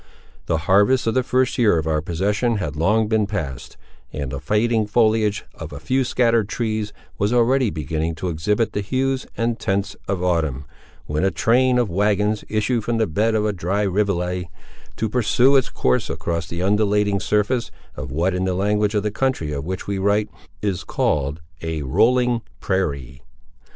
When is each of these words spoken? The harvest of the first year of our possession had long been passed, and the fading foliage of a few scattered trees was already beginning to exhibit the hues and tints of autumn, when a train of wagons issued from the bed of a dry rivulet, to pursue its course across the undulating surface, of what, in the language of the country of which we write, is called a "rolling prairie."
The 0.47 0.57
harvest 0.65 1.05
of 1.05 1.13
the 1.13 1.21
first 1.21 1.59
year 1.59 1.77
of 1.77 1.85
our 1.85 2.01
possession 2.01 2.55
had 2.55 2.75
long 2.75 3.07
been 3.07 3.27
passed, 3.27 3.77
and 4.11 4.31
the 4.31 4.39
fading 4.39 4.87
foliage 4.87 5.45
of 5.53 5.71
a 5.71 5.79
few 5.79 6.03
scattered 6.03 6.49
trees 6.49 6.91
was 7.19 7.31
already 7.31 7.69
beginning 7.69 8.15
to 8.15 8.29
exhibit 8.29 8.73
the 8.73 8.81
hues 8.81 9.27
and 9.37 9.59
tints 9.59 9.95
of 10.07 10.23
autumn, 10.23 10.65
when 11.05 11.23
a 11.23 11.29
train 11.29 11.77
of 11.77 11.91
wagons 11.91 12.43
issued 12.49 12.83
from 12.83 12.97
the 12.97 13.05
bed 13.05 13.35
of 13.35 13.45
a 13.45 13.53
dry 13.53 13.83
rivulet, 13.83 14.47
to 14.95 15.07
pursue 15.07 15.55
its 15.55 15.69
course 15.69 16.09
across 16.09 16.47
the 16.47 16.63
undulating 16.63 17.19
surface, 17.19 17.69
of 17.95 18.09
what, 18.11 18.33
in 18.33 18.45
the 18.45 18.55
language 18.55 18.95
of 18.95 19.03
the 19.03 19.11
country 19.11 19.51
of 19.51 19.65
which 19.67 19.85
we 19.85 19.99
write, 19.99 20.29
is 20.63 20.83
called 20.83 21.41
a 21.61 21.83
"rolling 21.83 22.41
prairie." 22.59 23.21